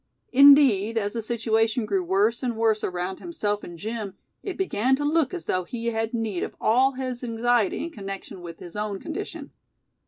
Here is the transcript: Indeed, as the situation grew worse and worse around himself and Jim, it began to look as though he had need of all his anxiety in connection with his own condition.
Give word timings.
Indeed, 0.33 0.97
as 0.97 1.13
the 1.13 1.21
situation 1.21 1.85
grew 1.85 2.01
worse 2.03 2.41
and 2.41 2.57
worse 2.57 2.83
around 2.83 3.19
himself 3.19 3.63
and 3.63 3.77
Jim, 3.77 4.15
it 4.41 4.57
began 4.57 4.95
to 4.95 5.05
look 5.05 5.31
as 5.31 5.45
though 5.45 5.63
he 5.63 5.85
had 5.93 6.11
need 6.11 6.41
of 6.41 6.55
all 6.59 6.93
his 6.93 7.23
anxiety 7.23 7.83
in 7.83 7.91
connection 7.91 8.41
with 8.41 8.57
his 8.57 8.75
own 8.75 8.97
condition. 8.99 9.51